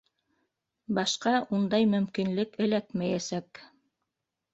[0.99, 3.63] Башҡа ундай мөмкинлек эләкмәйәсәк.